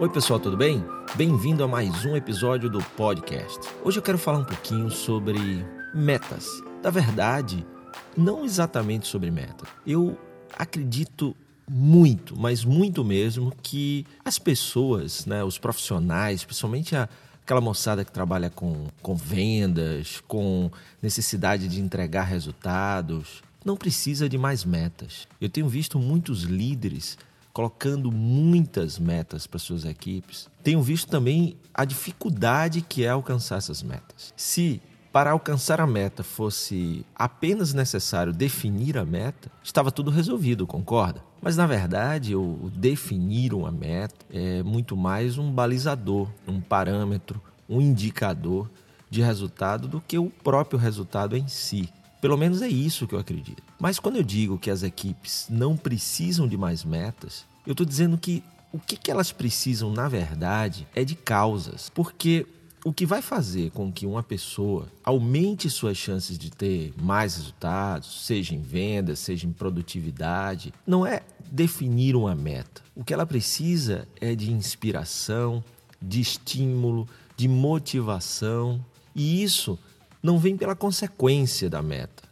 [0.00, 0.84] Oi, pessoal, tudo bem?
[1.14, 3.60] Bem-vindo a mais um episódio do podcast.
[3.84, 5.38] Hoje eu quero falar um pouquinho sobre
[5.94, 6.48] metas.
[6.82, 7.64] Da verdade,
[8.16, 9.64] não exatamente sobre meta.
[9.86, 10.18] Eu
[10.58, 11.36] acredito
[11.70, 17.08] muito, mas muito mesmo, que as pessoas, né, os profissionais, principalmente a,
[17.40, 24.36] aquela moçada que trabalha com, com vendas, com necessidade de entregar resultados, não precisa de
[24.36, 25.28] mais metas.
[25.40, 27.16] Eu tenho visto muitos líderes
[27.54, 30.50] colocando muitas metas para suas equipes.
[30.62, 34.34] Tenho visto também a dificuldade que é alcançar essas metas.
[34.36, 41.22] Se para alcançar a meta fosse apenas necessário definir a meta, estava tudo resolvido, concorda?
[41.40, 47.80] Mas na verdade, o definir uma meta é muito mais um balizador, um parâmetro, um
[47.80, 48.68] indicador
[49.08, 51.88] de resultado do que o próprio resultado em si.
[52.24, 53.62] Pelo menos é isso que eu acredito.
[53.78, 58.16] Mas quando eu digo que as equipes não precisam de mais metas, eu estou dizendo
[58.16, 58.42] que
[58.72, 61.90] o que, elas precisam, na verdade, é de causas.
[61.90, 62.46] Porque
[62.82, 68.24] o que vai fazer com que uma pessoa aumente suas chances de ter mais resultados,
[68.24, 71.20] seja em vendas, seja em produtividade, não é
[71.52, 72.80] definir uma meta.
[72.96, 75.62] O que ela precisa é de inspiração,
[76.00, 78.82] de estímulo, de motivação.
[79.14, 79.78] E isso
[80.24, 82.22] não vem pela consequência da meta,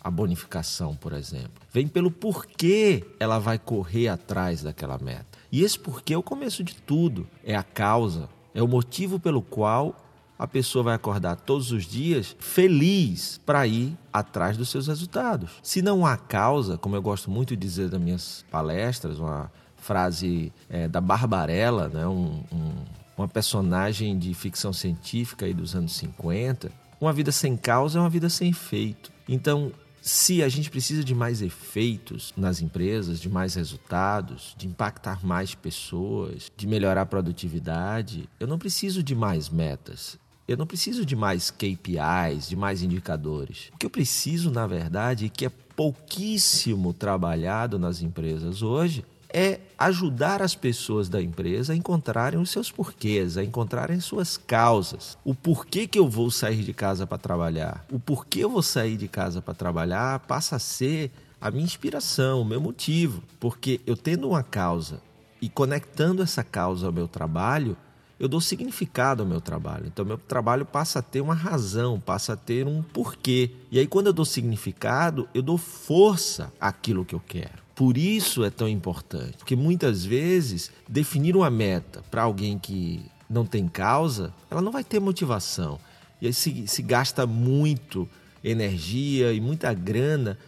[0.00, 1.62] a bonificação, por exemplo.
[1.70, 5.38] Vem pelo porquê ela vai correr atrás daquela meta.
[5.52, 9.42] E esse porquê é o começo de tudo, é a causa, é o motivo pelo
[9.42, 9.94] qual
[10.38, 15.50] a pessoa vai acordar todos os dias feliz para ir atrás dos seus resultados.
[15.62, 20.50] Se não há causa, como eu gosto muito de dizer nas minhas palestras, uma frase
[20.70, 22.72] é, da Barbarella, né, um, um,
[23.14, 26.72] uma personagem de ficção científica aí dos anos 50,
[27.04, 29.10] uma vida sem causa é uma vida sem efeito.
[29.28, 35.24] Então, se a gente precisa de mais efeitos nas empresas, de mais resultados, de impactar
[35.24, 40.18] mais pessoas, de melhorar a produtividade, eu não preciso de mais metas.
[40.46, 43.70] Eu não preciso de mais KPIs, de mais indicadores.
[43.72, 49.60] O que eu preciso, na verdade, e que é pouquíssimo trabalhado nas empresas hoje, é
[49.78, 55.16] ajudar as pessoas da empresa a encontrarem os seus porquês, a encontrarem suas causas.
[55.24, 58.96] O porquê que eu vou sair de casa para trabalhar, o porquê eu vou sair
[58.96, 61.10] de casa para trabalhar passa a ser
[61.40, 63.22] a minha inspiração, o meu motivo.
[63.40, 65.00] Porque eu tendo uma causa
[65.40, 67.76] e conectando essa causa ao meu trabalho,
[68.22, 69.86] eu dou significado ao meu trabalho.
[69.88, 73.50] Então, meu trabalho passa a ter uma razão, passa a ter um porquê.
[73.68, 77.60] E aí, quando eu dou significado, eu dou força àquilo que eu quero.
[77.74, 83.44] Por isso é tão importante, porque muitas vezes definir uma meta para alguém que não
[83.44, 85.80] tem causa, ela não vai ter motivação.
[86.20, 88.08] E aí se, se gasta muito
[88.44, 90.38] energia e muita grana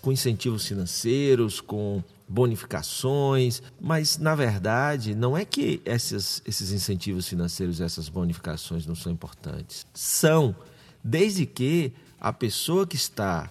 [0.00, 7.80] com incentivos financeiros, com bonificações, mas na verdade não é que esses, esses incentivos financeiros,
[7.80, 9.86] essas bonificações não são importantes.
[9.92, 10.54] São,
[11.02, 13.50] desde que a pessoa que está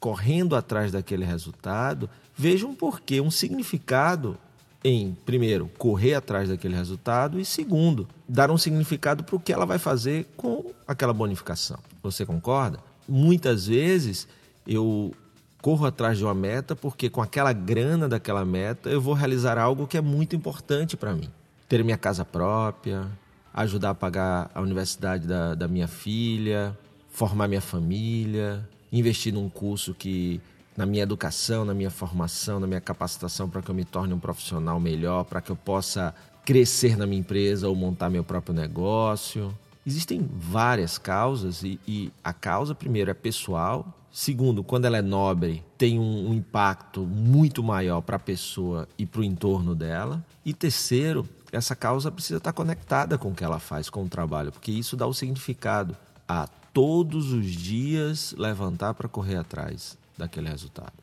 [0.00, 4.38] correndo atrás daquele resultado veja um porquê, um significado
[4.84, 9.66] em, primeiro, correr atrás daquele resultado e, segundo, dar um significado para o que ela
[9.66, 11.78] vai fazer com aquela bonificação.
[12.02, 12.78] Você concorda?
[13.08, 14.28] Muitas vezes
[14.66, 15.12] eu
[15.60, 19.86] corro atrás de uma meta porque com aquela grana daquela meta eu vou realizar algo
[19.86, 21.28] que é muito importante para mim.
[21.68, 23.06] Ter minha casa própria,
[23.52, 26.76] ajudar a pagar a universidade da, da minha filha,
[27.10, 30.40] formar minha família, investir num curso que
[30.76, 34.18] na minha educação, na minha formação, na minha capacitação para que eu me torne um
[34.18, 36.14] profissional melhor, para que eu possa
[36.44, 39.52] crescer na minha empresa ou montar meu próprio negócio.
[39.84, 45.62] Existem várias causas e, e a causa, primeiro, é pessoal, Segundo, quando ela é nobre,
[45.78, 50.26] tem um, um impacto muito maior para a pessoa e para o entorno dela.
[50.44, 54.50] E terceiro, essa causa precisa estar conectada com o que ela faz, com o trabalho,
[54.50, 55.96] porque isso dá o significado
[56.26, 60.94] a todos os dias levantar para correr atrás daquele resultado.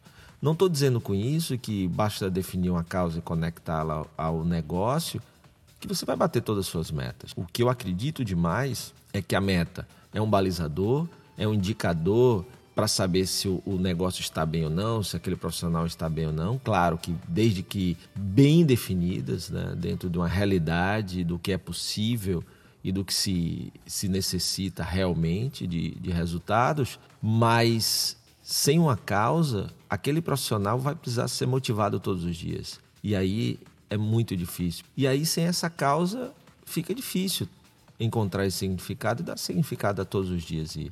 [0.42, 5.22] Não estou dizendo com isso que basta definir uma causa e conectá-la ao negócio
[5.80, 7.32] que você vai bater todas as suas metas.
[7.34, 11.08] O que eu acredito demais é que a meta é um balizador,
[11.38, 12.46] é um indicador
[12.76, 16.34] para saber se o, negócio está bem ou não, se aquele profissional está bem ou
[16.34, 16.60] não.
[16.60, 22.44] Claro que desde que bem definidas, né, dentro de uma realidade do que é possível
[22.84, 30.22] e do que se, se necessita realmente de, de resultados, mas sem uma causa, aquele
[30.22, 32.80] profissional vai precisar ser motivado todos os dias.
[33.02, 33.58] E aí
[33.90, 34.84] é muito difícil.
[34.98, 36.34] E aí, sem essa causa,
[36.66, 37.48] fica difícil
[38.00, 40.92] encontrar esse significado e dar significado a todos os dias e,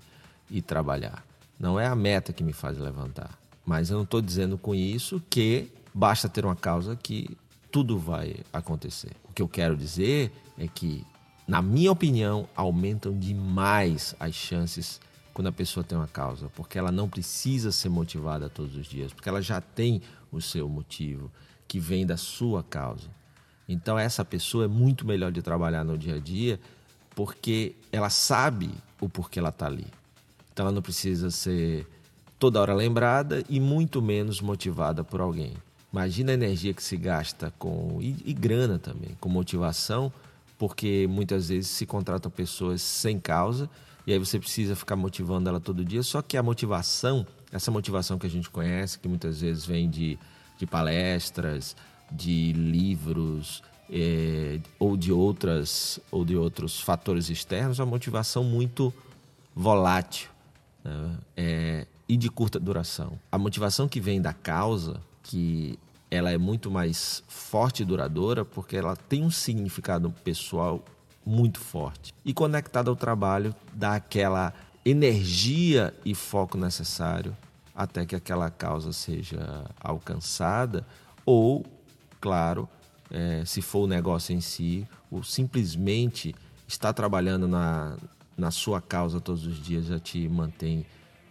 [0.49, 1.23] e trabalhar.
[1.59, 3.37] Não é a meta que me faz levantar.
[3.65, 7.37] Mas eu não estou dizendo com isso que basta ter uma causa que
[7.71, 9.11] tudo vai acontecer.
[9.29, 11.05] O que eu quero dizer é que,
[11.47, 14.99] na minha opinião, aumentam demais as chances
[15.33, 19.11] quando a pessoa tem uma causa, porque ela não precisa ser motivada todos os dias,
[19.11, 20.01] porque ela já tem
[20.31, 21.31] o seu motivo
[21.67, 23.09] que vem da sua causa.
[23.67, 26.59] Então essa pessoa é muito melhor de trabalhar no dia a dia
[27.15, 28.69] porque ela sabe
[28.99, 29.87] o porquê ela está ali.
[30.53, 31.87] Então ela não precisa ser
[32.37, 35.53] toda hora lembrada e muito menos motivada por alguém.
[35.91, 40.13] Imagina a energia que se gasta com e, e grana também, com motivação,
[40.57, 43.67] porque muitas vezes se contratam pessoas sem causa
[44.05, 46.03] e aí você precisa ficar motivando ela todo dia.
[46.03, 50.19] Só que a motivação, essa motivação que a gente conhece, que muitas vezes vem de,
[50.59, 51.75] de palestras,
[52.11, 58.93] de livros é, ou de outras ou de outros fatores externos, é uma motivação muito
[59.55, 60.32] volátil
[60.83, 61.17] né?
[61.35, 63.19] é, e de curta duração.
[63.31, 65.79] A motivação que vem da causa, que
[66.11, 70.83] ela é muito mais forte e duradoura, porque ela tem um significado pessoal
[71.25, 72.13] muito forte.
[72.23, 74.53] E conectada ao trabalho, dá aquela
[74.85, 77.35] energia e foco necessário
[77.75, 80.85] até que aquela causa seja alcançada,
[81.25, 81.65] ou,
[82.21, 82.69] claro,
[83.09, 86.35] é, se for o negócio em si, ou simplesmente
[86.67, 87.97] estar trabalhando na,
[88.37, 90.85] na sua causa todos os dias já te mantém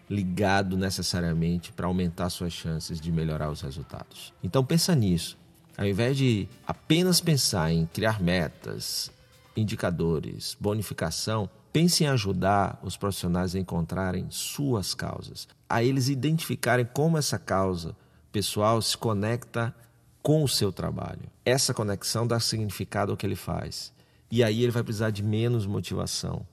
[0.09, 4.33] ligado necessariamente para aumentar suas chances de melhorar os resultados.
[4.43, 5.39] Então pensa nisso.
[5.77, 9.11] Ao invés de apenas pensar em criar metas,
[9.57, 17.17] indicadores, bonificação, pense em ajudar os profissionais a encontrarem suas causas, a eles identificarem como
[17.17, 17.97] essa causa
[18.31, 19.75] pessoal se conecta
[20.23, 21.23] com o seu trabalho.
[21.45, 23.93] Essa conexão dá significado ao que ele faz.
[24.31, 26.47] E aí ele vai precisar de menos motivação